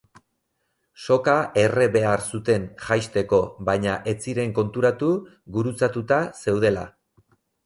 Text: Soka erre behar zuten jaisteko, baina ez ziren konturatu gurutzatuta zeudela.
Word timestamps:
Soka 1.01 1.35
erre 1.63 1.87
behar 1.95 2.23
zuten 2.37 2.65
jaisteko, 2.85 3.41
baina 3.69 3.99
ez 4.13 4.17
ziren 4.25 4.57
konturatu 4.61 5.11
gurutzatuta 5.59 6.21
zeudela. 6.47 6.89